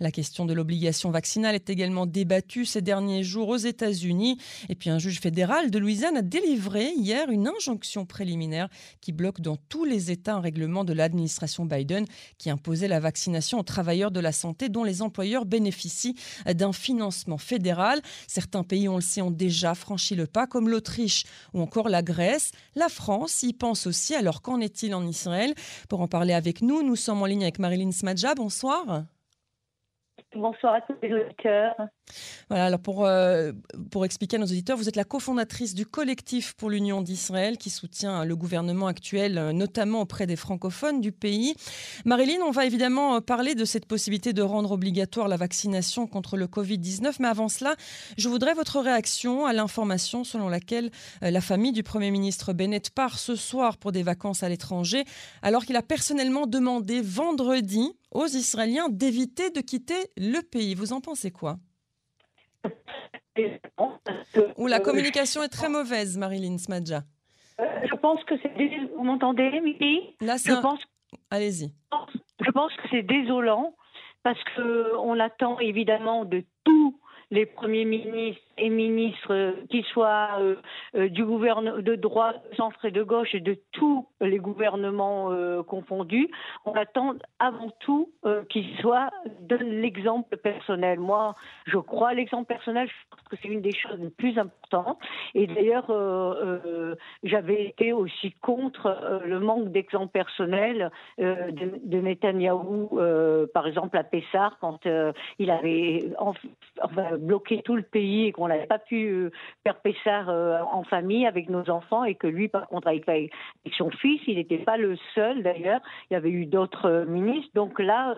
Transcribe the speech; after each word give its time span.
La 0.00 0.10
question 0.10 0.46
de 0.46 0.54
l'obligation 0.54 1.10
vaccinale 1.10 1.54
est 1.54 1.68
également 1.68 2.06
débattue 2.06 2.64
ces 2.64 2.80
derniers 2.80 3.22
jours 3.22 3.48
aux 3.48 3.58
États-Unis. 3.58 4.38
Et 4.70 4.74
puis 4.74 4.88
un 4.88 4.98
juge 4.98 5.20
fédéral 5.20 5.70
de 5.70 5.78
Louisiane 5.78 6.16
a 6.16 6.22
délivré 6.22 6.92
hier 6.96 7.28
une 7.28 7.46
injonction 7.46 8.06
préliminaire 8.06 8.70
qui 9.02 9.12
bloque 9.12 9.42
dans 9.42 9.58
tous 9.68 9.84
les 9.84 10.10
États 10.10 10.36
un 10.36 10.40
règlement 10.40 10.84
de 10.84 10.94
l'administration 10.94 11.66
Biden 11.66 12.06
qui 12.38 12.48
imposait 12.48 12.88
la 12.88 12.98
vaccination 12.98 13.58
aux 13.58 13.62
travailleurs 13.62 14.10
de 14.10 14.20
la 14.20 14.32
santé 14.32 14.70
dont 14.70 14.84
les 14.84 15.02
employeurs 15.02 15.44
bénéficient 15.44 16.16
d'un 16.46 16.72
financement 16.72 17.36
fédéral. 17.36 18.00
Certains 18.26 18.64
pays, 18.64 18.88
on 18.88 18.96
le 18.96 19.02
sait, 19.02 19.20
ont 19.20 19.30
déjà 19.30 19.74
franchi 19.74 20.14
le 20.14 20.26
pas, 20.26 20.46
comme 20.46 20.70
l'Autriche 20.70 21.24
ou 21.52 21.60
encore 21.60 21.90
la 21.90 22.02
Grèce. 22.02 22.52
La 22.74 22.88
France 22.88 23.42
y 23.42 23.52
pense 23.52 23.86
aussi. 23.86 24.14
Alors 24.14 24.40
qu'en 24.40 24.60
est-il 24.60 24.94
en 24.94 25.06
Israël? 25.06 25.54
Pour 25.90 26.00
en 26.00 26.08
parler 26.08 26.32
avec 26.32 26.62
nous, 26.62 26.82
nous 26.82 26.96
sommes 26.96 27.20
en 27.20 27.26
ligne 27.26 27.42
avec 27.42 27.58
Marilyn 27.58 27.92
Smadja. 27.92 28.34
Bonsoir. 28.34 29.04
Bonsoir 30.34 30.74
à 30.74 30.80
tous 30.82 30.94
les 31.02 31.12
auditeurs. 31.12 31.74
Voilà, 32.48 32.66
alors 32.66 32.80
pour, 32.80 33.06
euh, 33.06 33.52
pour 33.90 34.04
expliquer 34.04 34.36
à 34.36 34.38
nos 34.38 34.46
auditeurs, 34.46 34.76
vous 34.76 34.88
êtes 34.88 34.96
la 34.96 35.04
cofondatrice 35.04 35.74
du 35.74 35.86
collectif 35.86 36.54
pour 36.54 36.70
l'Union 36.70 37.02
d'Israël 37.02 37.58
qui 37.58 37.70
soutient 37.70 38.24
le 38.24 38.36
gouvernement 38.36 38.86
actuel, 38.86 39.38
euh, 39.38 39.52
notamment 39.52 40.00
auprès 40.00 40.26
des 40.26 40.36
francophones 40.36 41.00
du 41.00 41.12
pays. 41.12 41.54
Marilyn, 42.04 42.40
on 42.44 42.50
va 42.50 42.66
évidemment 42.66 43.16
euh, 43.16 43.20
parler 43.20 43.54
de 43.54 43.64
cette 43.64 43.86
possibilité 43.86 44.32
de 44.32 44.42
rendre 44.42 44.72
obligatoire 44.72 45.28
la 45.28 45.36
vaccination 45.36 46.06
contre 46.06 46.36
le 46.36 46.46
Covid-19, 46.46 47.16
mais 47.20 47.28
avant 47.28 47.48
cela, 47.48 47.76
je 48.16 48.28
voudrais 48.28 48.54
votre 48.54 48.80
réaction 48.80 49.46
à 49.46 49.52
l'information 49.52 50.24
selon 50.24 50.48
laquelle 50.48 50.90
la 51.20 51.40
famille 51.40 51.72
du 51.72 51.82
Premier 51.82 52.10
ministre 52.10 52.52
Bennett 52.52 52.90
part 52.90 53.18
ce 53.18 53.36
soir 53.36 53.76
pour 53.76 53.92
des 53.92 54.02
vacances 54.02 54.42
à 54.42 54.48
l'étranger, 54.48 55.04
alors 55.42 55.64
qu'il 55.64 55.76
a 55.76 55.82
personnellement 55.82 56.46
demandé 56.46 57.00
vendredi 57.00 57.92
aux 58.12 58.26
Israéliens 58.26 58.88
d'éviter 58.88 59.50
de 59.50 59.60
quitter 59.60 60.10
le 60.16 60.40
pays. 60.42 60.74
Vous 60.74 60.92
en 60.92 61.00
pensez 61.00 61.30
quoi? 61.30 61.58
Ou 64.56 64.66
la 64.66 64.80
communication 64.80 65.42
est 65.42 65.48
très 65.48 65.68
mauvaise, 65.68 66.16
Marilyn 66.16 66.58
Smadja. 66.58 67.02
Euh, 67.60 67.64
je 67.84 67.94
pense 67.96 68.22
que 68.24 68.34
c'est. 68.42 68.50
Vous 68.96 69.04
m'entendez, 69.04 69.50
Mimi? 69.60 70.16
Là, 70.20 70.38
c'est. 70.38 70.50
Je 70.50 70.60
pense. 70.60 70.80
Allez-y. 71.30 71.72
Je 72.44 72.50
pense 72.52 72.72
que 72.76 72.82
c'est 72.90 73.02
désolant 73.02 73.74
parce 74.22 74.42
que 74.56 74.96
on 74.96 75.18
attend 75.18 75.58
évidemment 75.58 76.24
de 76.24 76.44
tous 76.64 76.99
les 77.30 77.46
premiers 77.46 77.84
ministres 77.84 78.42
et 78.60 78.68
ministres, 78.68 79.32
euh, 79.34 79.52
qu'ils 79.70 79.84
soient 79.84 80.38
euh, 80.40 80.56
euh, 80.94 81.08
du 81.08 81.24
gouvernement 81.24 81.78
de 81.78 81.94
droite, 81.94 82.42
centre 82.56 82.84
et 82.84 82.90
de 82.90 83.02
gauche 83.02 83.34
et 83.34 83.40
de 83.40 83.56
tous 83.72 84.06
les 84.20 84.38
gouvernements 84.38 85.30
confondus, 85.64 86.28
on 86.64 86.72
attend 86.72 87.14
avant 87.38 87.70
tout 87.80 88.10
qu'ils 88.48 88.76
soient 88.80 89.10
donnent 89.40 89.80
l'exemple 89.80 90.36
personnel. 90.36 90.98
Moi, 90.98 91.34
je 91.66 91.78
crois 91.78 92.10
à 92.10 92.14
l'exemple 92.14 92.46
personnel. 92.46 92.88
Je 92.88 93.16
pense 93.16 93.28
que 93.28 93.36
c'est 93.40 93.48
une 93.48 93.62
des 93.62 93.72
choses 93.72 93.98
les 93.98 94.10
plus 94.10 94.38
importantes. 94.38 94.98
Et 95.34 95.46
d'ailleurs, 95.46 95.90
j'avais 97.22 97.64
été 97.64 97.92
aussi 97.92 98.32
contre 98.42 99.22
le 99.24 99.40
manque 99.40 99.72
d'exemple 99.72 100.12
personnel 100.12 100.90
de, 101.18 101.80
de 101.82 102.00
Netanyahou, 102.00 102.98
par 103.54 103.66
exemple 103.66 103.96
à 103.96 104.04
Pessar, 104.04 104.58
quand 104.60 104.86
il 105.38 105.50
avait 105.50 106.12
bloqué 107.20 107.62
tout 107.62 107.76
le 107.76 107.82
pays 107.82 108.26
et 108.26 108.32
qu'on 108.32 108.48
n'avait 108.48 108.66
pas 108.66 108.78
pu 108.78 109.06
euh, 109.08 109.30
faire 109.64 109.76
Pessard 109.80 110.28
euh, 110.28 110.58
en 110.72 110.82
famille 110.84 111.26
avec 111.26 111.48
nos 111.48 111.68
enfants 111.70 112.04
et 112.04 112.14
que 112.14 112.26
lui, 112.26 112.48
par 112.48 112.66
contre, 112.68 112.88
avec, 112.88 113.04
son 113.76 113.90
fils, 113.90 114.20
il 114.26 114.36
n'était 114.36 114.58
pas 114.58 114.76
le 114.76 114.96
seul 115.14 115.42
d'ailleurs. 115.42 115.80
Il 116.10 116.14
y 116.14 116.16
avait 116.16 116.30
eu 116.30 116.46
d'autres 116.46 116.86
euh, 116.86 117.04
ministres. 117.04 117.50
Donc 117.54 117.78
là, 117.78 118.14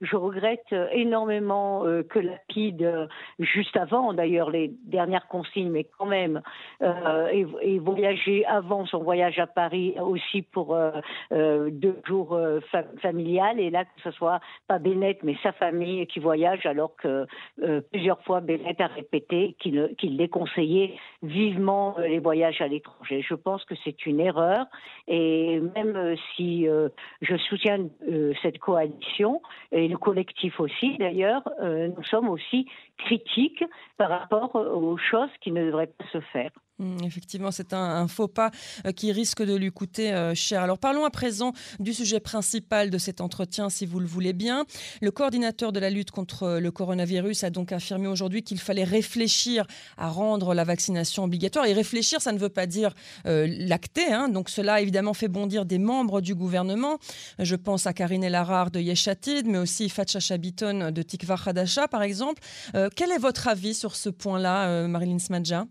je 0.00 0.16
regrette 0.16 0.74
énormément 0.92 1.82
que 2.08 2.18
Lapide, 2.18 3.08
juste 3.38 3.76
avant 3.76 4.12
d'ailleurs 4.12 4.50
les 4.50 4.72
dernières 4.84 5.26
consignes, 5.28 5.70
mais 5.70 5.84
quand 5.84 6.06
même, 6.06 6.42
ait, 6.80 7.78
voyagé 7.78 8.44
avant 8.46 8.86
son 8.86 9.02
voyage 9.02 9.38
à 9.38 9.46
Paris 9.46 9.94
aussi 10.00 10.42
pour 10.42 10.76
deux 11.30 12.00
jours 12.06 12.38
familiales. 13.00 13.60
Et 13.60 13.70
là, 13.70 13.84
que 13.84 14.00
ce 14.02 14.10
soit 14.12 14.40
pas 14.66 14.78
Bennett, 14.78 15.22
mais 15.22 15.36
sa 15.42 15.52
famille 15.52 16.06
qui 16.06 16.20
voyage, 16.20 16.66
alors 16.66 16.94
que 16.96 17.26
plusieurs 17.90 18.22
fois 18.22 18.37
Bennett 18.40 18.80
a 18.80 18.86
répété 18.86 19.56
qu'il 19.58 19.94
qu'il 19.98 20.16
déconseillait 20.16 20.94
vivement 21.22 21.96
euh, 21.98 22.06
les 22.06 22.18
voyages 22.18 22.60
à 22.60 22.68
l'étranger. 22.68 23.22
Je 23.22 23.34
pense 23.34 23.64
que 23.64 23.74
c'est 23.84 24.06
une 24.06 24.20
erreur 24.20 24.66
et 25.06 25.60
même 25.74 25.96
euh, 25.96 26.16
si 26.34 26.68
euh, 26.68 26.88
je 27.22 27.36
soutiens 27.36 27.88
cette 28.42 28.58
coalition 28.58 29.42
et 29.72 29.88
le 29.88 29.96
collectif 29.96 30.60
aussi 30.60 30.96
d'ailleurs, 30.98 31.42
nous 31.62 32.04
sommes 32.04 32.28
aussi 32.28 32.66
critiques 32.98 33.64
par 33.96 34.10
rapport 34.10 34.54
aux 34.54 34.96
choses 34.96 35.30
qui 35.40 35.52
ne 35.52 35.64
devraient 35.64 35.86
pas 35.86 36.04
se 36.12 36.20
faire. 36.32 36.50
Mmh, 36.78 36.98
effectivement, 37.04 37.50
c'est 37.50 37.72
un, 37.72 38.06
faux 38.06 38.28
pas 38.28 38.52
euh, 38.86 38.92
qui 38.92 39.10
risque 39.10 39.42
de 39.42 39.54
lui 39.56 39.72
coûter 39.72 40.12
euh, 40.12 40.34
cher. 40.34 40.62
Alors 40.62 40.78
parlons 40.78 41.04
à 41.04 41.10
présent 41.10 41.52
du 41.80 41.92
sujet 41.92 42.20
principal 42.20 42.90
de 42.90 42.98
cet 42.98 43.20
entretien, 43.20 43.68
si 43.68 43.84
vous 43.84 43.98
le 43.98 44.06
voulez 44.06 44.32
bien. 44.32 44.64
Le 45.02 45.10
coordinateur 45.10 45.72
de 45.72 45.80
la 45.80 45.90
lutte 45.90 46.12
contre 46.12 46.58
le 46.60 46.70
coronavirus 46.70 47.42
a 47.42 47.50
donc 47.50 47.72
affirmé 47.72 48.06
aujourd'hui 48.06 48.44
qu'il 48.44 48.60
fallait 48.60 48.84
réfléchir 48.84 49.66
à 49.96 50.08
rendre 50.08 50.54
la 50.54 50.62
vaccination 50.62 51.24
obligatoire. 51.24 51.66
Et 51.66 51.72
réfléchir, 51.72 52.20
ça 52.20 52.30
ne 52.30 52.38
veut 52.38 52.48
pas 52.48 52.66
dire 52.66 52.94
euh, 53.26 53.48
l'acter. 53.48 54.12
Hein. 54.12 54.28
Donc 54.28 54.48
cela 54.48 54.74
a 54.74 54.80
évidemment 54.80 55.14
fait 55.14 55.28
bondir 55.28 55.64
des 55.64 55.78
membres 55.78 56.20
du 56.20 56.36
gouvernement. 56.36 56.98
Je 57.40 57.56
pense 57.56 57.88
à 57.88 57.92
Karine 57.92 58.22
Elarard 58.22 58.70
de 58.70 58.78
Yeshatid, 58.78 59.46
mais 59.46 59.58
aussi 59.58 59.88
Fatcha 59.88 60.20
Chabiton 60.20 60.92
de 60.92 61.02
Tikva 61.02 61.36
Hadasha, 61.44 61.88
par 61.88 62.02
exemple. 62.02 62.40
Quel 62.94 63.10
est 63.10 63.18
votre 63.18 63.48
avis 63.48 63.74
sur 63.74 63.94
ce 63.94 64.08
point-là, 64.08 64.86
Marilyn 64.88 65.18
Smadja? 65.18 65.64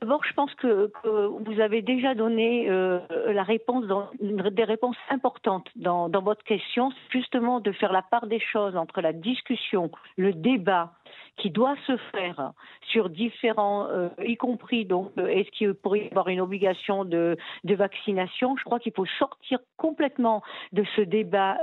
D'abord, 0.00 0.24
je 0.24 0.32
pense 0.32 0.54
que, 0.54 0.90
vous 1.04 1.60
avez 1.60 1.82
déjà 1.82 2.14
donné 2.14 2.70
euh, 2.70 3.00
la 3.32 3.42
réponse 3.42 3.86
dans, 3.86 4.08
des 4.20 4.64
réponses 4.64 4.96
importantes 5.10 5.68
dans, 5.76 6.08
votre 6.22 6.42
question, 6.44 6.90
justement 7.10 7.60
de 7.60 7.72
faire 7.72 7.92
la 7.92 8.02
part 8.02 8.26
des 8.26 8.40
choses 8.40 8.76
entre 8.76 9.00
la 9.00 9.12
discussion, 9.12 9.90
le 10.16 10.32
débat 10.32 10.94
qui 11.36 11.50
doit 11.50 11.76
se 11.86 11.96
faire 12.12 12.52
sur 12.90 13.10
différents, 13.10 13.86
euh, 13.88 14.08
y 14.24 14.36
compris 14.36 14.84
donc, 14.86 15.12
euh, 15.18 15.26
est-ce 15.26 15.50
qu'il 15.50 15.74
pourrait 15.74 16.06
y 16.06 16.08
avoir 16.08 16.28
une 16.28 16.40
obligation 16.40 17.04
de, 17.04 17.36
vaccination? 17.64 18.56
Je 18.56 18.64
crois 18.64 18.80
qu'il 18.80 18.92
faut 18.92 19.06
sortir 19.18 19.58
complètement 19.76 20.42
de 20.72 20.84
ce 20.96 21.02
débat 21.02 21.58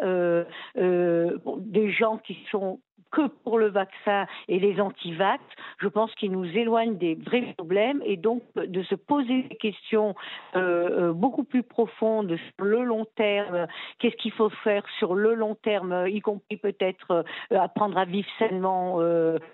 des 0.75 1.91
gens 1.91 2.17
qui 2.19 2.37
sont 2.51 2.79
que 3.15 3.27
pour 3.45 3.57
le 3.57 3.67
vaccin 3.67 4.27
et 4.49 4.59
les 4.59 4.81
antivax, 4.81 5.41
je 5.79 5.87
pense 5.87 6.13
qu'il 6.15 6.31
nous 6.31 6.45
éloigne 6.45 6.97
des 6.97 7.15
vrais 7.15 7.53
problèmes 7.57 8.01
et 8.05 8.17
donc 8.17 8.43
de 8.55 8.83
se 8.83 8.95
poser 8.95 9.43
des 9.43 9.55
questions 9.55 10.15
euh, 10.55 11.09
euh, 11.09 11.13
beaucoup 11.13 11.45
plus 11.45 11.63
profondes 11.63 12.35
sur 12.35 12.65
le 12.65 12.83
long 12.83 13.05
terme. 13.15 13.67
Qu'est-ce 13.99 14.17
qu'il 14.17 14.33
faut 14.33 14.49
faire 14.49 14.83
sur 14.99 15.15
le 15.15 15.33
long 15.33 15.55
terme, 15.55 16.07
y 16.07 16.19
compris 16.19 16.57
peut-être 16.57 17.11
euh, 17.51 17.57
apprendre 17.57 17.97
à 17.97 18.03
vivre 18.03 18.27
sainement 18.37 18.99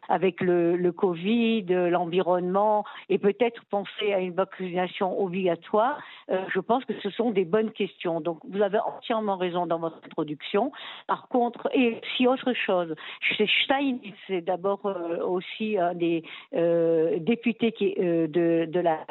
avec 0.09 0.41
le, 0.41 0.91
Covid, 0.91 1.65
l'environnement 1.91 2.83
et 3.09 3.19
peut-être 3.19 3.63
penser 3.69 4.11
à 4.11 4.19
une 4.19 4.33
vaccination 4.33 5.21
obligatoire. 5.21 6.01
je 6.29 6.59
pense 6.59 6.83
que 6.85 6.93
ce 7.01 7.09
sont 7.11 7.29
des 7.29 7.45
bonnes 7.45 7.71
questions. 7.71 8.21
Donc 8.21 8.39
vous 8.49 8.61
avez 8.61 8.79
entièrement 8.79 9.37
raison 9.37 9.67
dans 9.67 9.79
votre 9.79 9.99
introduction. 10.03 10.71
Par 11.07 11.27
contre, 11.27 11.69
et 11.73 12.01
si 12.15 12.27
autre 12.27 12.53
chose, 12.53 12.95
je 13.21 13.35
Steinitz 13.63 14.15
c'est 14.27 14.41
d'abord 14.41 14.85
euh, 14.85 15.23
aussi 15.23 15.77
un 15.77 15.93
des 15.93 16.23
euh, 16.55 17.17
députés 17.19 17.73
euh, 17.99 18.27
de, 18.27 18.65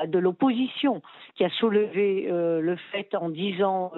de 0.06 0.18
l'opposition 0.18 1.02
qui 1.34 1.44
a 1.44 1.50
soulevé 1.50 2.26
le 2.28 2.76
fait 2.92 3.14
en 3.14 3.28
disant 3.28 3.92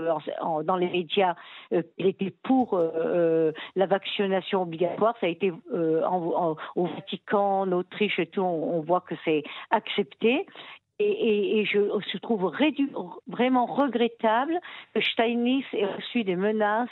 dans 0.65 0.77
les 0.77 0.89
médias 0.89 1.35
qu'il 1.71 2.07
était 2.07 2.33
pour 2.43 2.79
la 2.79 3.87
vaccination 3.87 4.63
obligatoire. 4.63 5.15
Ça 5.21 5.27
a 5.27 5.29
été 5.29 5.53
au 5.73 6.87
Vatican, 6.87 7.63
en 7.63 7.73
Autriche 7.73 8.19
et 8.19 8.27
tout, 8.27 8.43
on 8.43 8.81
voit 8.81 9.01
que 9.01 9.15
c'est 9.25 9.43
accepté. 9.71 10.47
Et, 11.03 11.65
je, 11.65 12.19
trouve 12.19 12.53
vraiment 13.27 13.67
regrettable 13.67 14.59
que 14.95 15.01
Steinitz 15.01 15.65
ait 15.73 15.87
reçu 15.87 16.25
des 16.25 16.37
menaces 16.37 16.89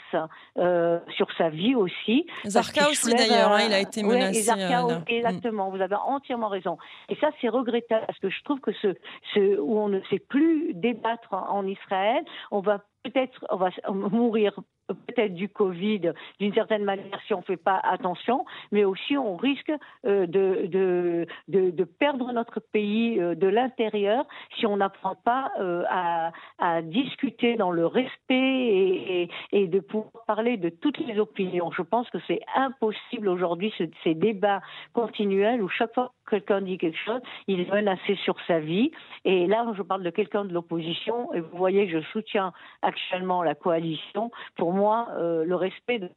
euh, 0.57 0.99
sur 1.15 1.27
sa 1.37 1.49
vie 1.49 1.75
aussi. 1.75 2.25
Zarka 2.45 2.89
aussi 2.89 3.13
d'ailleurs, 3.13 3.51
hein, 3.51 3.61
il 3.65 3.73
a 3.73 3.79
été 3.79 4.03
menacé. 4.03 4.41
Zarka, 4.41 4.85
euh, 4.85 4.99
exactement, 5.07 5.69
vous 5.69 5.81
avez 5.81 5.95
entièrement 5.95 6.49
raison. 6.49 6.77
Et 7.09 7.15
ça, 7.15 7.29
c'est 7.39 7.49
regrettable 7.49 8.05
parce 8.07 8.19
que 8.19 8.29
je 8.29 8.43
trouve 8.43 8.59
que 8.59 8.71
ce, 8.81 8.95
ce, 9.33 9.59
où 9.59 9.79
on 9.79 9.89
ne 9.89 10.01
sait 10.09 10.19
plus 10.19 10.73
débattre 10.73 11.33
en 11.33 11.65
Israël, 11.65 12.23
on 12.51 12.59
va 12.59 12.83
peut-être 13.03 13.45
on 13.49 13.57
va 13.57 13.69
mourir 13.89 14.53
peut-être 14.93 15.33
du 15.33 15.49
Covid 15.49 16.13
d'une 16.39 16.53
certaine 16.53 16.83
manière 16.83 17.19
si 17.27 17.33
on 17.33 17.39
ne 17.39 17.43
fait 17.43 17.57
pas 17.57 17.79
attention, 17.83 18.45
mais 18.71 18.83
aussi 18.83 19.17
on 19.17 19.35
risque 19.35 19.71
de, 20.03 20.25
de, 20.25 21.25
de, 21.47 21.83
perdre 21.83 22.31
notre 22.31 22.59
pays 22.59 23.17
de 23.17 23.47
l'intérieur 23.47 24.25
si 24.57 24.65
on 24.65 24.77
n'apprend 24.77 25.15
pas 25.15 25.51
à, 25.89 26.31
à, 26.59 26.81
discuter 26.81 27.55
dans 27.55 27.71
le 27.71 27.85
respect 27.85 28.33
et, 28.33 29.29
et, 29.51 29.67
de 29.67 29.79
pouvoir 29.79 30.25
parler 30.25 30.57
de 30.57 30.69
toutes 30.69 30.97
les 30.99 31.19
opinions. 31.19 31.71
Je 31.71 31.81
pense 31.81 32.09
que 32.09 32.17
c'est 32.27 32.41
impossible 32.55 33.27
aujourd'hui 33.27 33.73
ces 34.03 34.13
débats 34.15 34.61
continuels 34.93 35.61
où 35.61 35.69
chaque 35.69 35.93
fois 35.93 36.11
quelqu'un 36.31 36.61
dit 36.61 36.77
quelque 36.77 36.97
chose, 36.97 37.21
il 37.47 37.59
est 37.59 37.71
menacé 37.71 38.15
sur 38.23 38.35
sa 38.47 38.59
vie. 38.59 38.91
Et 39.25 39.45
là, 39.45 39.71
je 39.77 39.83
parle 39.83 40.03
de 40.03 40.09
quelqu'un 40.09 40.45
de 40.45 40.53
l'opposition 40.53 41.31
et 41.33 41.41
vous 41.41 41.57
voyez, 41.57 41.87
je 41.89 41.99
soutiens 42.11 42.53
actuellement 42.81 43.43
la 43.43 43.53
coalition. 43.53 44.31
Pour 44.55 44.73
moi, 44.73 45.09
euh, 45.17 45.45
le 45.45 45.55
respect 45.55 45.99
de, 45.99 46.09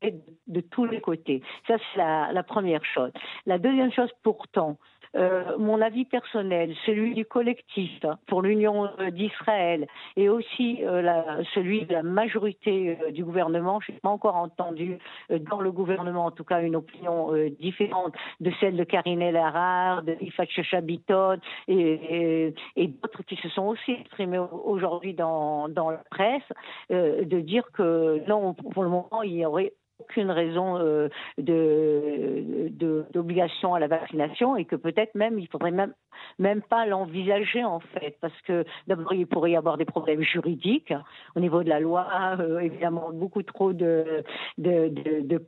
de, 0.46 0.60
tous 0.60 0.86
les 0.86 1.00
côtés. 1.00 1.42
Ça, 1.66 1.74
c'est 1.92 1.98
la 1.98 2.42
première 2.42 2.84
chose. 2.84 3.10
La 3.44 3.58
deuxième 3.58 3.92
chose, 3.92 4.10
pourtant, 4.22 4.78
euh, 5.16 5.56
mon 5.58 5.80
avis 5.80 6.04
personnel, 6.04 6.74
celui 6.86 7.14
du 7.14 7.24
collectif 7.24 8.04
pour 8.26 8.42
l'Union 8.42 8.88
euh, 8.98 9.10
d'Israël 9.10 9.86
et 10.16 10.28
aussi 10.28 10.78
euh, 10.82 11.42
celui 11.54 11.84
de 11.86 11.92
la 11.92 12.02
majorité 12.02 12.98
du 13.12 13.24
gouvernement. 13.24 13.80
Je 13.80 13.92
n'ai 13.92 13.98
pas 13.98 14.08
encore 14.08 14.36
entendu 14.36 14.98
dans 15.30 15.60
le 15.60 15.70
gouvernement, 15.70 16.26
en 16.26 16.30
tout 16.30 16.44
cas, 16.44 16.60
une 16.62 16.76
opinion 16.76 17.32
différente 17.60 18.14
de 18.40 18.50
celle 18.60 18.76
de 18.76 18.84
Karine 18.84 19.22
El 19.22 19.34
de 19.34 20.16
Ifat 20.20 20.46
Chabitot 20.46 21.36
et, 21.68 22.54
d'autres 22.76 23.22
qui 23.24 23.36
se 23.36 23.48
sont 23.50 23.66
aussi 23.66 23.92
exprimés 23.92 24.38
aujourd'hui 24.38 25.14
dans, 25.14 25.68
dans 25.68 25.90
la 25.90 26.02
presse, 26.10 26.42
de 26.90 27.40
dire 27.40 27.64
que 27.72 28.22
non, 28.28 28.54
pour 28.54 28.82
le 28.82 28.88
moment, 28.88 29.22
il 29.22 29.34
y 29.34 29.46
aurait 29.46 29.72
aucune 30.00 30.30
raison 30.30 30.78
euh, 30.78 31.08
d'obligation 31.38 33.74
à 33.74 33.80
la 33.80 33.86
vaccination 33.86 34.56
et 34.56 34.64
que 34.64 34.76
peut-être 34.76 35.14
même 35.14 35.38
il 35.38 35.48
faudrait 35.48 35.70
même 35.70 35.94
même 36.38 36.62
pas 36.62 36.86
l'envisager 36.86 37.64
en 37.64 37.80
fait. 37.80 38.16
Parce 38.20 38.40
que 38.42 38.64
d'abord 38.86 39.12
il 39.14 39.26
pourrait 39.26 39.52
y 39.52 39.56
avoir 39.56 39.76
des 39.76 39.84
problèmes 39.84 40.22
juridiques. 40.22 40.94
Au 41.36 41.40
niveau 41.40 41.62
de 41.62 41.68
la 41.68 41.80
loi 41.80 42.06
euh, 42.40 42.60
évidemment 42.60 43.10
beaucoup 43.12 43.42
trop 43.42 43.72
de, 43.72 44.24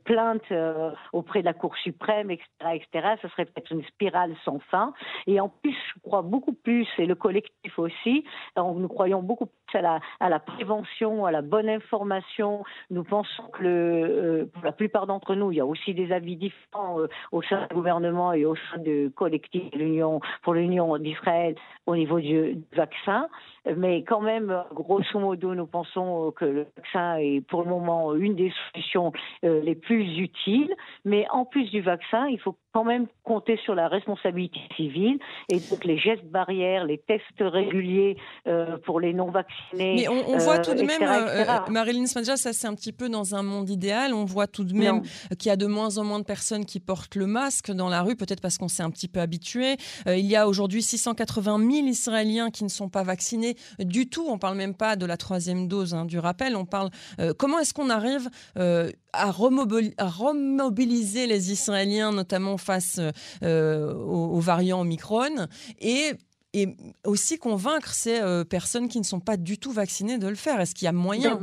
plaintes 0.05 0.41
euh, 0.51 0.91
auprès 1.13 1.41
de 1.41 1.45
la 1.45 1.53
Cour 1.53 1.75
suprême 1.77 2.31
etc 2.31 2.47
etc 2.73 3.15
ce 3.21 3.27
serait 3.29 3.45
peut-être 3.45 3.71
une 3.71 3.83
spirale 3.85 4.35
sans 4.45 4.59
fin. 4.71 4.93
Et 5.25 5.39
en 5.39 5.49
plus 5.49 5.75
je 5.95 6.01
crois 6.01 6.21
beaucoup 6.21 6.53
plus 6.53 6.87
et 6.97 7.05
le 7.05 7.15
collectif 7.15 7.79
aussi 7.79 8.23
nous 8.57 8.87
croyons 8.87 9.21
beaucoup 9.21 9.45
plus 9.45 9.66
à 9.75 10.29
la 10.29 10.39
prévention 10.39 11.25
à 11.25 11.31
la 11.31 11.41
bonne 11.41 11.69
information 11.69 12.63
nous 12.89 13.03
pensons 13.03 13.43
que 13.53 13.63
le 13.63 14.49
pour 14.53 14.63
la 14.63 14.71
plupart 14.71 15.07
d'entre 15.07 15.35
nous, 15.35 15.51
il 15.51 15.57
y 15.57 15.59
a 15.59 15.65
aussi 15.65 15.93
des 15.93 16.11
avis 16.11 16.35
différents 16.35 16.99
euh, 16.99 17.07
au 17.31 17.41
sein 17.41 17.67
du 17.67 17.75
gouvernement 17.75 18.33
et 18.33 18.45
au 18.45 18.55
sein 18.55 18.79
du 18.79 19.11
collectif 19.15 19.63
l'Union 19.73 20.21
pour 20.43 20.53
l'Union 20.53 20.97
d'Israël 20.97 21.55
au 21.85 21.95
niveau 21.95 22.19
du, 22.19 22.57
vaccin. 22.75 23.27
Mais 23.75 24.03
quand 24.03 24.21
même, 24.21 24.63
grosso 24.73 25.19
modo, 25.19 25.55
nous 25.55 25.67
pensons 25.67 26.31
que 26.31 26.45
le 26.45 26.67
vaccin 26.75 27.17
est 27.17 27.41
pour 27.47 27.63
le 27.63 27.69
moment 27.69 28.13
une 28.13 28.35
des 28.35 28.53
solutions 28.71 29.11
euh, 29.43 29.61
les 29.61 29.75
plus 29.75 30.19
utiles. 30.19 30.73
Mais 31.05 31.25
en 31.31 31.45
plus 31.45 31.69
du 31.69 31.81
vaccin, 31.81 32.27
il 32.27 32.39
faut 32.39 32.55
quand 32.77 32.83
même 32.83 33.07
compter 33.23 33.57
sur 33.65 33.73
la 33.73 33.87
responsabilité 33.87 34.59
civile 34.75 35.17
et 35.49 35.59
donc 35.59 35.83
les 35.83 35.97
gestes 35.97 36.25
barrières, 36.25 36.85
les 36.85 36.99
tests 36.99 37.23
réguliers 37.39 38.17
euh, 38.47 38.77
pour 38.85 38.99
les 38.99 39.15
non 39.15 39.31
vaccinés. 39.31 39.95
Mais 39.95 40.07
on, 40.07 40.37
voit 40.37 40.59
tout 40.59 40.75
de 40.75 40.83
même, 40.83 41.71
Marilyn 41.71 42.05
Smadja, 42.05 42.37
ça 42.37 42.53
c'est 42.53 42.67
un 42.67 42.75
petit 42.75 42.93
peu 42.93 43.09
dans 43.09 43.33
un 43.33 43.41
monde 43.41 43.67
idéal. 43.71 44.13
On 44.13 44.25
voit 44.25 44.45
tout 44.45 44.63
de 44.63 44.75
même 44.75 45.01
qu'il 45.39 45.49
y 45.49 45.51
a 45.51 45.55
de 45.55 45.65
moins 45.65 45.97
en 45.97 46.03
moins 46.03 46.19
de 46.19 46.23
personnes 46.23 46.65
qui 46.65 46.79
portent 46.79 47.15
le 47.15 47.25
masque 47.25 47.71
dans 47.71 47.89
la 47.89 48.03
rue, 48.03 48.15
peut-être 48.15 48.41
parce 48.41 48.59
qu'on 48.59 48.67
s'est 48.67 48.83
un 48.83 48.91
petit 48.91 49.07
peu 49.07 49.21
habitué. 49.21 49.77
Euh, 50.07 50.15
il 50.15 50.27
y 50.27 50.35
a 50.35 50.47
aujourd'hui 50.47 50.83
680 50.83 51.57
000 51.57 51.87
Israéliens 51.87 52.51
qui 52.51 52.63
ne 52.63 52.69
sont 52.69 52.89
pas 52.89 53.01
vaccinés 53.01 53.57
du 53.79 54.07
tout. 54.07 54.27
On 54.29 54.37
parle 54.37 54.55
même 54.55 54.75
pas 54.75 54.95
de 54.95 55.07
la 55.07 55.17
troisième 55.17 55.67
dose 55.67 55.95
hein, 55.95 56.05
du 56.05 56.19
rappel. 56.19 56.55
On 56.55 56.65
parle 56.65 56.91
euh, 57.19 57.33
comment 57.35 57.57
est-ce 57.57 57.73
qu'on 57.73 57.89
arrive 57.89 58.29
euh, 58.59 58.91
à, 59.17 59.31
remobiliser 59.31 61.27
les 61.27 61.51
Israéliens, 61.51 62.11
notamment 62.11 62.57
face 62.67 62.99
aux, 63.41 64.39
variants 64.39 64.81
Omicron, 64.81 65.47
et 65.79 66.11
et 66.53 66.75
aussi 67.05 67.37
convaincre 67.37 67.89
ces 67.89 68.21
personnes 68.49 68.87
qui 68.87 68.99
ne 68.99 69.03
sont 69.03 69.19
pas 69.19 69.37
du 69.37 69.59
tout 69.59 69.71
vaccinées 69.71 70.17
de 70.17 70.27
le 70.27 70.35
faire. 70.35 70.59
Est-ce 70.61 70.73
qu'il 70.73 70.85
y 70.85 70.87
a 70.87 70.93
moyen 70.93 71.39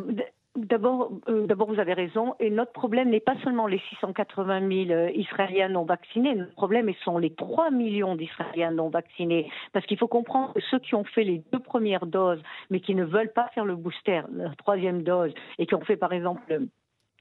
D'abord, 0.56 1.10
euh, 1.28 1.48
d'abord, 1.48 1.66
vous 1.66 1.80
avez 1.80 1.94
raison. 1.94 2.36
Et 2.38 2.48
notre 2.48 2.70
problème 2.70 3.10
n'est 3.10 3.18
pas 3.18 3.34
seulement 3.42 3.66
les 3.66 3.80
680 3.90 4.60
000 4.60 4.90
euh, 4.90 5.10
Israéliens 5.10 5.68
non 5.68 5.84
vaccinés. 5.84 6.36
Notre 6.36 6.52
problème, 6.52 6.88
ce 6.96 7.04
sont 7.04 7.18
les 7.18 7.34
3 7.34 7.72
millions 7.72 8.14
d'Israéliens 8.14 8.70
non 8.70 8.88
vaccinés. 8.88 9.50
Parce 9.72 9.84
qu'il 9.86 9.98
faut 9.98 10.06
comprendre 10.06 10.52
que 10.54 10.60
ceux 10.70 10.78
qui 10.78 10.94
ont 10.94 11.02
fait 11.02 11.24
les 11.24 11.42
deux 11.52 11.58
premières 11.58 12.06
doses, 12.06 12.40
mais 12.70 12.78
qui 12.78 12.94
ne 12.94 13.04
veulent 13.04 13.32
pas 13.32 13.48
faire 13.54 13.64
le 13.64 13.74
booster, 13.74 14.22
la 14.32 14.54
troisième 14.54 15.02
dose, 15.02 15.34
et 15.58 15.66
qui 15.66 15.74
ont 15.74 15.84
fait, 15.84 15.96
par 15.96 16.12
exemple, 16.12 16.60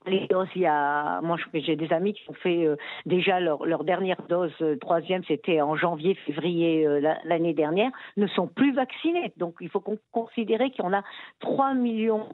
les 0.06 0.28
doses, 0.28 0.48
il 0.56 0.62
y 0.62 0.66
a, 0.66 1.22
moi 1.22 1.38
j'ai 1.54 1.76
des 1.76 1.92
amis 1.94 2.14
qui 2.14 2.30
ont 2.30 2.34
fait 2.34 2.66
euh, 2.66 2.76
déjà 3.06 3.40
leur, 3.40 3.84
dernière 3.84 4.22
dose, 4.30 4.54
euh, 4.62 4.78
troisième, 4.78 5.24
c'était 5.26 5.62
en 5.62 5.76
janvier, 5.76 6.16
février 6.26 6.86
euh, 6.86 7.00
l'année 7.24 7.54
dernière, 7.54 7.92
ne 8.18 8.28
sont 8.28 8.48
plus 8.48 8.74
vaccinés. 8.74 9.34
Donc 9.38 9.56
il 9.62 9.70
faut 9.70 9.84
considérer 10.12 10.72
qu'il 10.72 10.84
y 10.84 10.88
en 10.88 10.94
a 10.94 11.04
3 11.40 11.74
millions 11.74 12.28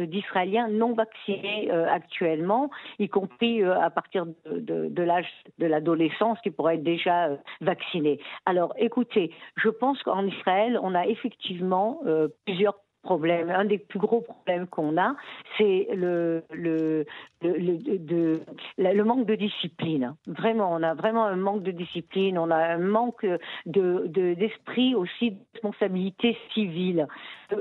d'Israéliens 0.00 0.68
non 0.68 0.94
vaccinés 0.94 1.70
actuellement, 1.70 2.70
y 2.98 3.08
compris 3.08 3.62
à 3.62 3.90
partir 3.90 4.26
de, 4.26 4.60
de, 4.60 4.88
de 4.88 5.02
l'âge 5.02 5.26
de 5.58 5.66
l'adolescence 5.66 6.38
qui 6.42 6.50
pourraient 6.50 6.76
être 6.76 6.82
déjà 6.82 7.30
vaccinés. 7.60 8.18
Alors 8.44 8.74
écoutez, 8.78 9.32
je 9.56 9.68
pense 9.68 10.02
qu'en 10.02 10.26
Israël, 10.26 10.78
on 10.82 10.94
a 10.94 11.06
effectivement 11.06 12.00
plusieurs 12.44 12.74
un 13.10 13.64
des 13.64 13.78
plus 13.78 13.98
gros 13.98 14.20
problèmes 14.20 14.66
qu'on 14.66 14.96
a, 14.96 15.14
c'est 15.56 15.88
le, 15.92 16.42
manque 19.04 19.26
de 19.26 19.34
discipline. 19.34 20.14
Vraiment, 20.26 20.72
on 20.72 20.82
a 20.82 20.94
vraiment 20.94 21.24
un 21.24 21.36
manque 21.36 21.62
de 21.62 21.70
discipline, 21.70 22.38
on 22.38 22.50
a 22.50 22.56
un 22.56 22.78
manque 22.78 23.26
de, 23.66 24.34
d'esprit 24.34 24.94
aussi 24.94 25.32
de 25.32 25.36
responsabilité 25.54 26.36
civile. 26.52 27.06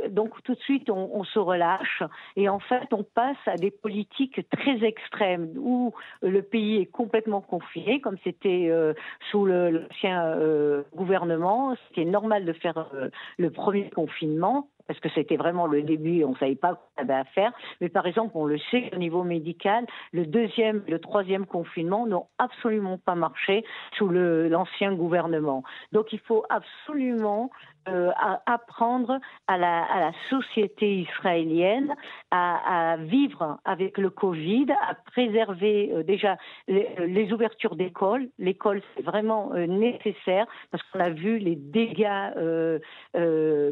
Donc 0.10 0.42
tout 0.44 0.56
de 0.56 0.60
suite, 0.60 0.90
on, 0.90 1.24
se 1.24 1.40
relâche 1.40 2.04
et 2.36 2.50
en 2.50 2.60
fait, 2.60 2.92
on 2.92 3.04
passe 3.04 3.38
à 3.46 3.56
des 3.56 3.72
politiques 3.72 4.48
très 4.50 4.84
extrêmes 4.84 5.50
où 5.58 5.94
le 6.22 6.42
pays 6.42 6.78
est 6.78 6.86
complètement 6.86 7.42
confiné, 7.42 8.00
comme 8.02 8.18
c'était 8.24 8.68
euh, 8.70 8.94
sous 9.32 9.46
l'ancien 9.46 10.26
euh, 10.36 10.84
gouvernement. 10.96 11.76
C'était 11.88 12.10
normal 12.10 12.46
de 12.46 12.54
faire 12.54 12.90
euh, 12.94 13.10
le 13.38 13.50
premier 13.50 13.90
confinement 13.90 14.68
parce 14.88 15.00
que 15.00 15.10
c'était 15.10 15.38
vraiment 15.38 15.68
le 15.68 15.82
début, 15.82 16.24
on 16.24 16.32
ne 16.32 16.36
savait 16.36 16.56
pas 16.56 16.76
quoi 16.76 16.88
on 16.98 17.02
avait 17.02 17.14
à 17.14 17.24
faire. 17.26 17.52
Mais 17.82 17.90
par 17.90 18.06
exemple, 18.06 18.32
on 18.36 18.46
le 18.46 18.58
sait 18.72 18.90
au 18.94 18.98
niveau 18.98 19.24
médical, 19.24 19.86
le 20.12 20.26
deuxième, 20.26 20.84
le 20.88 21.00
troisième 21.00 21.46
confinement 21.46 22.06
n'ont 22.08 22.28
absolument 22.38 22.98
pas 22.98 23.16
marché 23.16 23.64
sous 23.98 24.10
l'ancien 24.10 24.94
gouvernement. 24.94 25.64
Donc 25.92 26.14
il 26.14 26.20
faut 26.20 26.46
absolument 26.50 27.50
euh, 27.88 28.12
apprendre 28.48 29.20
à 29.48 29.58
la, 29.58 29.84
à 29.84 30.00
la, 30.00 30.12
société 30.30 31.02
israélienne 31.02 31.96
à, 32.32 32.94
à, 32.94 32.98
vivre 32.98 33.60
avec 33.64 34.00
le 34.00 34.10
Covid, 34.10 34.68
à 34.72 34.96
préserver 35.12 35.92
euh, 35.94 36.02
déjà 36.04 36.38
les, 36.68 37.32
ouvertures 37.32 37.76
d'écoles. 37.76 38.30
L'école, 38.40 38.82
c'est 38.96 39.04
vraiment 39.04 39.52
euh, 39.54 39.68
nécessaire 39.68 40.48
parce 40.72 40.84
qu'on 40.90 41.00
a 41.00 41.12
vu 41.12 41.38
les 41.38 41.56
dégâts 41.56 42.32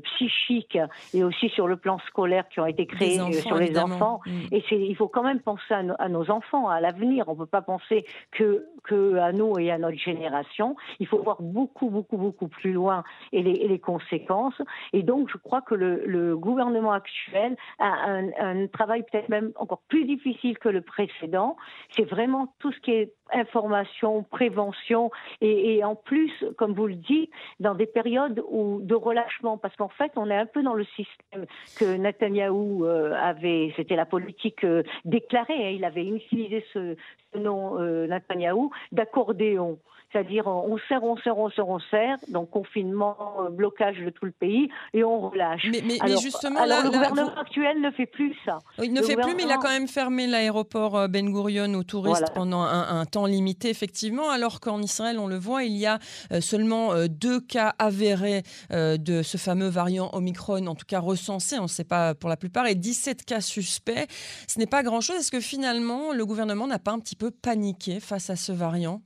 psychiques 0.04 0.78
et 1.14 1.24
aussi 1.24 1.50
sur 1.50 1.68
le 1.68 1.78
plan 1.78 1.98
scolaire 2.08 2.48
qui 2.50 2.60
ont 2.60 2.68
été 2.68 2.86
créés 2.86 3.20
sur 3.32 3.58
les 3.58 3.78
enfants. 3.80 4.22
Mm. 4.26 4.42
Et 4.52 4.64
il 4.72 4.96
faut 4.96 5.08
quand 5.08 5.24
même 5.24 5.40
penser 5.40 5.74
à, 5.74 5.82
à 5.98 6.10
nos 6.10 6.30
enfants, 6.30 6.70
à 6.70 6.82
l'avenir. 6.82 7.26
On 7.28 7.34
ne 7.34 7.38
peut 7.38 7.46
pas 7.46 7.62
penser 7.62 8.06
que, 8.32 8.68
que 8.84 9.16
à 9.18 9.32
nous 9.32 9.58
et 9.58 9.72
à 9.72 9.78
notre 9.78 9.98
génération. 9.98 10.76
Il 11.00 11.08
faut 11.08 11.22
voir 11.22 11.42
beaucoup, 11.42 11.90
beaucoup, 11.90 12.18
beaucoup 12.18 12.48
plus 12.48 12.74
loin 12.74 13.04
et 13.32 13.42
les, 13.42 13.52
et 13.52 13.68
les 13.68 13.80
conséquences. 14.04 14.62
Et 14.92 15.04
donc, 15.04 15.30
je 15.32 15.38
crois 15.38 15.62
que 15.62 15.76
le, 15.76 16.38
gouvernement 16.38 16.92
actuel 16.92 17.56
a 17.80 18.10
un, 18.10 18.30
un 18.40 18.68
travail 18.68 19.04
peut-être 19.04 19.30
même 19.30 19.52
encore 19.56 19.82
plus 19.88 20.06
difficile 20.06 20.58
que 20.58 20.70
le 20.70 20.82
précédent. 20.82 21.58
C'est 21.92 22.04
vraiment 22.04 22.54
tout 22.60 22.72
ce 22.72 22.80
qui 22.80 22.92
est 22.92 23.14
information, 23.32 24.24
prévention, 24.24 25.12
et, 25.42 25.84
en 25.84 25.96
plus, 25.96 26.32
comme 26.58 26.74
vous 26.74 26.88
le 26.88 26.96
dites, 26.96 27.32
dans 27.60 27.76
des 27.76 27.86
périodes 27.86 28.44
où, 28.50 28.80
de 28.82 28.96
relâchement, 28.96 29.58
parce 29.58 29.76
qu'en 29.76 29.90
fait, 29.90 30.12
on 30.16 30.30
est 30.30 30.38
un 30.38 30.46
peu 30.46 30.64
dans 30.64 30.74
le 30.74 30.86
système 30.86 31.46
que 31.78 31.98
Netanyahou 31.98 32.86
euh, 32.86 33.14
avait, 33.14 33.74
c'était 33.76 33.96
la 33.96 34.06
politique 34.06 34.64
euh, 34.64 34.84
déclarée, 35.06 35.54
hein, 35.54 35.72
il 35.76 35.86
avait 35.86 36.06
utilisé 36.06 36.66
ce, 36.74 36.96
nom, 37.36 37.80
euh, 37.80 38.08
Netanyahou, 38.08 38.72
d'accordéon. 38.92 39.80
C'est-à-dire, 40.14 40.46
on 40.46 40.78
serre, 40.88 41.04
on 41.04 41.18
serre, 41.18 41.40
on 41.40 41.50
serre, 41.50 41.68
on 41.68 41.80
serre. 41.80 42.18
Donc, 42.28 42.52
confinement, 42.52 43.18
euh, 43.40 43.50
blocage 43.50 43.98
de 43.98 44.12
tout 44.12 44.26
le 44.26 44.32
pays 44.32 44.70
et 44.94 45.04
on 45.04 45.30
relâche. 45.30 45.66
Mais, 45.72 45.82
mais, 45.82 46.18
justement, 46.22 46.62
alors 46.62 46.84
le 46.84 46.92
gouvernement 46.92 47.34
actuel 47.36 47.82
ne 47.82 47.90
fait 47.90 48.06
plus 48.06 48.36
ça. 48.46 48.60
Il 48.84 48.94
ne 48.94 49.02
fait 49.02 49.16
plus, 49.16 49.34
mais 49.34 49.44
il 49.44 49.52
a 49.52 49.58
quand 49.58 49.72
même 49.72 49.88
fermé 49.88 50.28
l'aéroport 50.28 51.10
Ben 51.10 51.32
Gurion 51.32 51.74
aux 51.74 51.84
touristes 51.84 52.32
pendant 52.36 52.62
un, 52.62 53.06
temps 53.06 53.23
limité, 53.26 53.70
effectivement. 53.70 54.30
Alors 54.30 54.60
qu'en 54.60 54.82
Israël, 54.82 55.20
on 55.20 55.28
le 55.28 55.38
voit, 55.38 55.64
il 55.64 55.78
y 55.78 55.86
a 55.86 56.00
euh, 56.32 56.42
seulement 56.42 56.92
deux 57.08 57.40
cas 57.40 57.74
avérés 57.80 58.44
de 58.72 59.22
ce 59.22 59.38
fameux 59.38 59.68
variant 59.68 60.10
Omicron, 60.14 60.66
en 60.68 60.76
tout 60.76 60.86
cas 60.86 61.00
recensés, 61.00 61.60
on 61.60 61.64
ne 61.64 61.68
sait 61.68 61.84
pas 61.84 62.16
pour 62.16 62.30
la 62.30 62.38
plupart, 62.38 62.68
et 62.68 62.76
17 62.76 63.26
cas 63.26 63.42
suspects. 63.42 64.08
Ce 64.48 64.60
n'est 64.60 64.68
pas 64.68 64.84
grand-chose. 64.84 65.18
Est-ce 65.18 65.32
que 65.32 65.40
finalement, 65.40 66.14
le 66.14 66.26
gouvernement 66.26 66.68
n'a 66.68 66.80
pas 66.80 66.92
un 66.92 67.00
petit 67.00 67.16
peu 67.16 67.32
paniqué 67.32 68.00
face 68.00 68.30
à 68.30 68.36
ce 68.36 68.52
variant? 68.52 69.02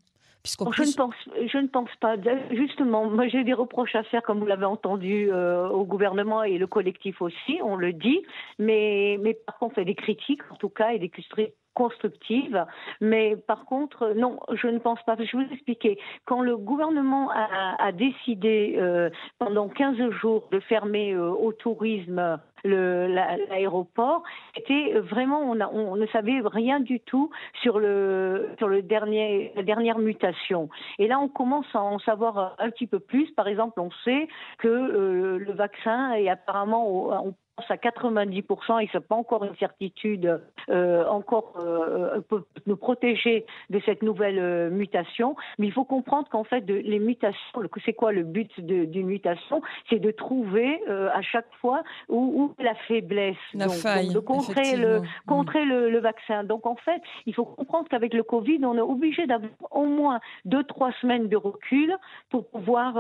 Je, 0.46 0.84
ne 0.84 0.96
pense, 0.96 1.16
je 1.52 1.58
ne 1.58 1.68
pense 1.68 1.90
pas. 2.00 2.16
Justement, 2.52 3.10
moi 3.10 3.28
j'ai 3.28 3.44
des 3.44 3.54
reproches 3.54 3.96
à 3.96 4.04
faire, 4.04 4.24
comme 4.24 4.40
vous 4.40 4.46
l'avez 4.46 4.66
entendu, 4.66 5.30
euh, 5.32 5.68
au 5.68 5.84
gouvernement 5.84 6.44
et 6.44 6.58
le 6.58 6.68
collectif 6.68 7.22
aussi, 7.22 7.60
on 7.64 7.76
le 7.76 7.92
dit. 7.92 8.22
Mais, 8.58 9.18
mais 9.22 9.34
par 9.34 9.58
contre, 9.58 9.76
il 9.78 9.80
y 9.80 9.82
a 9.82 9.86
des 9.86 9.96
critiques, 9.96 10.42
en 10.50 10.56
tout 10.56 10.70
cas, 10.70 10.92
et 10.92 11.00
des 11.00 11.10
critiques 11.10 11.54
constructive. 11.78 12.66
Mais 13.02 13.36
par 13.36 13.66
contre, 13.66 14.14
non, 14.16 14.40
je 14.52 14.68
ne 14.68 14.80
pense 14.80 15.02
pas. 15.04 15.16
Je 15.16 15.38
vais 15.38 15.46
vous 15.46 15.54
expliquer. 15.54 16.00
Quand 16.26 16.42
le 16.42 16.58
gouvernement 16.58 17.30
a, 17.30 17.92
décidé 17.92 18.76
euh, 18.78 19.10
pendant 19.38 19.70
15 19.70 20.10
jours 20.22 20.48
de 20.52 20.60
fermer 20.60 21.14
euh, 21.14 21.30
au 21.30 21.54
tourisme 21.54 22.40
l'aéroport, 22.64 24.24
c'était 24.56 24.94
vraiment, 25.00 25.52
on, 25.52 25.96
ne 25.96 26.08
savait 26.08 26.42
rien 26.44 26.80
du 26.80 27.00
tout 27.00 27.30
sur, 27.62 27.80
le, 27.80 28.50
sur 28.58 28.68
le 28.68 28.82
dernier, 28.82 29.54
la 29.56 29.64
dernière 29.64 30.00
mutation. 30.00 30.70
Et 30.98 31.08
là, 31.08 31.20
on 31.20 31.30
commence 31.30 31.68
à 31.74 31.82
en 31.82 32.00
savoir 32.00 32.56
un 32.58 32.72
petit 32.72 32.88
peu 32.88 33.00
plus. 33.00 33.30
Par 33.32 33.48
exemple, 33.48 33.80
on 33.80 33.92
sait 34.04 34.28
que 34.58 34.68
euh, 34.68 35.38
le 35.38 35.54
vaccin 35.54 36.14
est 36.14 36.28
apparemment, 36.28 37.36
à 37.70 37.76
90% 37.76 38.84
et 38.84 38.90
ce 38.92 38.98
n'est 38.98 39.04
pas 39.04 39.16
encore 39.16 39.44
une 39.44 39.56
certitude, 39.56 40.40
euh, 40.70 41.06
encore 41.08 41.54
euh, 41.60 42.22
peut 42.22 42.44
nous 42.66 42.78
protéger 42.78 43.46
de 43.70 43.82
cette 43.86 44.04
nouvelle 44.04 44.40
euh, 44.40 44.70
mutation. 44.70 45.36
Mais 45.58 45.68
il 45.68 45.74
faut 45.74 45.84
comprendre 45.84 46.28
qu'en 46.30 46.44
fait, 46.44 46.62
de, 46.62 46.76
les 46.76 47.00
mutations, 47.00 47.62
c'est 47.84 47.94
quoi 47.94 48.12
le 48.12 48.24
but 48.24 48.60
d'une 48.60 49.08
mutation? 49.08 49.62
C'est 49.90 50.00
de 50.00 50.12
trouver 50.12 50.82
euh, 50.88 51.10
à 51.14 51.22
chaque 51.22 51.48
fois 51.60 51.84
où, 52.10 52.54
où 52.58 52.64
la 52.64 52.76
faiblesse, 52.88 53.36
la 53.54 53.70
faille, 53.70 54.14
de 54.14 54.20
contrer, 54.20 54.78
le, 54.78 55.02
contrer 55.28 55.66
le, 55.66 55.90
le, 55.90 56.00
vaccin. 56.00 56.44
Donc 56.44 56.66
en 56.66 56.76
fait, 56.76 57.02
il 57.26 57.34
faut 57.34 57.46
comprendre 57.46 57.88
qu'avec 57.90 58.14
le 58.14 58.24
Covid, 58.24 58.60
on 58.64 58.78
est 58.78 58.82
obligé 58.82 59.26
d'avoir 59.26 59.52
au 59.72 59.86
moins 59.86 60.20
deux 60.46 60.64
trois 60.64 60.92
semaines 61.02 61.28
de 61.28 61.38
recul 61.38 61.96
pour 62.30 62.48
pouvoir 62.50 62.96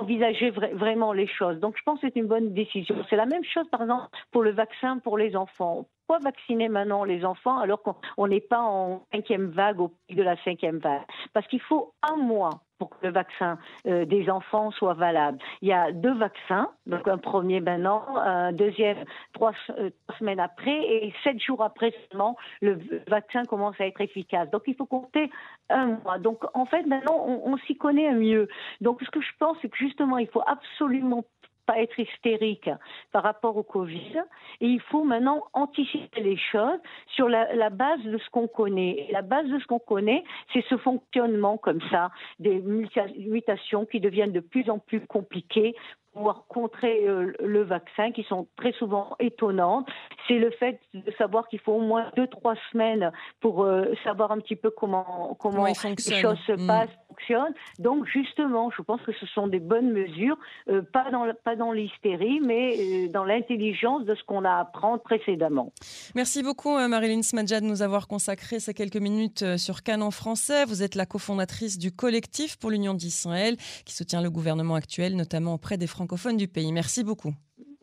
envisager 0.00 0.50
vraiment 0.50 1.12
les 1.12 1.26
choses. 1.26 1.58
Donc 1.60 1.76
je 1.76 1.82
pense 1.84 2.00
que 2.00 2.06
c'est 2.08 2.16
une 2.18 2.26
bonne 2.26 2.52
décision. 2.54 2.93
C'est 3.08 3.16
la 3.16 3.26
même 3.26 3.44
chose, 3.44 3.68
par 3.70 3.82
exemple, 3.82 4.08
pour 4.30 4.42
le 4.42 4.52
vaccin 4.52 4.98
pour 4.98 5.18
les 5.18 5.36
enfants. 5.36 5.86
Pourquoi 6.06 6.22
vacciner 6.30 6.68
maintenant 6.68 7.04
les 7.04 7.24
enfants 7.24 7.58
alors 7.58 7.80
qu'on 7.82 8.26
n'est 8.26 8.40
pas 8.40 8.60
en 8.60 9.06
cinquième 9.10 9.46
vague 9.46 9.80
au 9.80 9.88
pic 9.88 10.16
de 10.16 10.22
la 10.22 10.36
cinquième 10.44 10.78
vague 10.78 11.00
Parce 11.32 11.46
qu'il 11.46 11.62
faut 11.62 11.94
un 12.02 12.16
mois 12.16 12.60
pour 12.78 12.90
que 12.90 13.06
le 13.06 13.12
vaccin 13.12 13.58
euh, 13.86 14.04
des 14.04 14.28
enfants 14.28 14.70
soit 14.72 14.94
valable. 14.94 15.38
Il 15.62 15.68
y 15.68 15.72
a 15.72 15.92
deux 15.92 16.12
vaccins, 16.12 16.70
donc 16.86 17.06
un 17.08 17.18
premier 17.18 17.60
maintenant, 17.60 18.04
un 18.16 18.52
deuxième 18.52 18.98
trois, 19.32 19.52
euh, 19.78 19.90
semaines 20.18 20.40
après, 20.40 20.76
et 20.76 21.14
sept 21.22 21.40
jours 21.40 21.62
après 21.62 21.94
seulement, 22.10 22.36
le 22.60 22.78
vaccin 23.08 23.44
commence 23.44 23.80
à 23.80 23.86
être 23.86 24.00
efficace. 24.00 24.50
Donc 24.50 24.62
il 24.66 24.74
faut 24.74 24.86
compter 24.86 25.30
un 25.70 25.98
mois. 26.04 26.18
Donc 26.18 26.44
en 26.52 26.66
fait, 26.66 26.84
maintenant, 26.84 27.24
on, 27.26 27.52
on 27.52 27.56
s'y 27.58 27.76
connaît 27.76 28.12
mieux. 28.12 28.48
Donc 28.80 29.00
ce 29.02 29.10
que 29.10 29.20
je 29.20 29.32
pense, 29.38 29.56
c'est 29.62 29.68
que 29.68 29.78
justement, 29.78 30.18
il 30.18 30.28
faut 30.28 30.42
absolument 30.46 31.24
pas 31.66 31.80
être 31.80 31.98
hystérique 31.98 32.70
par 33.12 33.22
rapport 33.22 33.56
au 33.56 33.62
Covid. 33.62 34.22
Et 34.60 34.66
il 34.66 34.80
faut 34.80 35.04
maintenant 35.04 35.44
anticiper 35.52 36.20
les 36.20 36.36
choses 36.36 36.80
sur 37.08 37.28
la, 37.28 37.70
base 37.70 38.02
de 38.02 38.18
ce 38.18 38.30
qu'on 38.30 38.48
connaît. 38.48 39.06
Et 39.08 39.12
la 39.12 39.22
base 39.22 39.46
de 39.46 39.58
ce 39.58 39.66
qu'on 39.66 39.78
connaît, 39.78 40.24
c'est 40.52 40.64
ce 40.68 40.76
fonctionnement 40.76 41.56
comme 41.56 41.80
ça, 41.90 42.10
des 42.38 42.60
mutations 42.60 43.86
qui 43.86 44.00
deviennent 44.00 44.32
de 44.32 44.40
plus 44.40 44.68
en 44.70 44.78
plus 44.78 45.00
compliquées 45.06 45.74
pouvoir 46.14 46.44
contrer 46.48 47.06
euh, 47.08 47.32
le 47.40 47.62
vaccin, 47.62 48.12
qui 48.12 48.22
sont 48.22 48.46
très 48.56 48.72
souvent 48.72 49.16
étonnantes. 49.18 49.88
C'est 50.28 50.38
le 50.38 50.50
fait 50.52 50.80
de 50.94 51.12
savoir 51.18 51.48
qu'il 51.48 51.58
faut 51.58 51.72
au 51.72 51.80
moins 51.80 52.10
deux, 52.16 52.26
trois 52.28 52.54
semaines 52.70 53.10
pour 53.40 53.64
euh, 53.64 53.92
savoir 54.04 54.32
un 54.32 54.38
petit 54.38 54.56
peu 54.56 54.70
comment, 54.70 55.36
comment 55.38 55.66
les 55.66 55.74
choses 55.74 56.38
se 56.46 56.52
mm. 56.52 56.66
passent, 56.66 56.88
fonctionnent. 57.08 57.54
Donc, 57.78 58.06
justement, 58.06 58.70
je 58.70 58.82
pense 58.82 59.00
que 59.02 59.12
ce 59.12 59.26
sont 59.26 59.48
des 59.48 59.60
bonnes 59.60 59.90
mesures, 59.90 60.38
euh, 60.68 60.82
pas 60.82 61.10
dans, 61.10 61.26
pas 61.44 61.56
dans 61.56 61.72
l'hystérie, 61.72 62.40
mais 62.40 63.08
dans 63.08 63.24
l'intelligence 63.24 64.04
de 64.04 64.14
ce 64.14 64.22
qu'on 64.24 64.44
a 64.44 64.50
à 64.50 64.60
apprendre 64.60 65.02
précédemment. 65.02 65.72
Merci 66.14 66.42
beaucoup, 66.42 66.72
Marilyn 66.88 67.22
Smadja, 67.22 67.60
de 67.60 67.66
nous 67.66 67.82
avoir 67.82 68.06
consacré 68.08 68.60
ces 68.60 68.72
quelques 68.72 68.96
minutes 68.96 69.56
sur 69.56 69.82
Canon 69.82 70.10
français. 70.10 70.64
Vous 70.64 70.82
êtes 70.82 70.94
la 70.94 71.06
cofondatrice 71.06 71.78
du 71.78 71.92
collectif 71.92 72.56
pour 72.56 72.70
l'Union 72.70 72.94
d'Israël, 72.94 73.56
qui 73.84 73.94
soutient 73.94 74.22
le 74.22 74.30
gouvernement 74.30 74.74
actuel, 74.76 75.16
notamment 75.16 75.54
auprès 75.54 75.76
des 75.76 75.86
Français 75.86 76.04
du 76.36 76.48
pays. 76.48 76.72
Merci 76.72 77.02
beaucoup. 77.04 77.34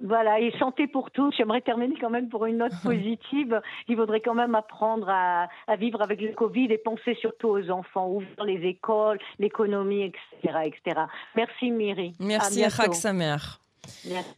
Voilà, 0.04 0.40
et 0.40 0.52
santé 0.58 0.88
pour 0.88 1.12
tous. 1.12 1.34
J'aimerais 1.38 1.62
terminer 1.62 1.96
quand 2.00 2.10
même 2.10 2.30
pour 2.30 2.46
une 2.46 2.58
note 2.58 2.74
positive. 2.84 3.62
Il 3.88 3.96
faudrait 3.96 4.22
quand 4.22 4.34
même 4.34 4.56
apprendre 4.56 5.08
à, 5.10 5.48
vivre 5.78 6.02
avec 6.02 6.22
le 6.22 6.34
Covid 6.34 6.66
et 6.72 6.78
penser 6.78 7.16
surtout 7.16 7.50
aux 7.50 7.70
enfants, 7.70 8.10
ouvrir 8.10 8.44
les 8.46 8.68
écoles, 8.68 9.20
l'économie, 9.40 10.04
etc., 10.04 10.60
etc. 10.66 11.02
Merci 11.36 11.72
Miri. 11.72 12.14
Merci 12.20 12.64
à, 12.64 12.68
à 12.68 12.70
Merci, 14.06 14.36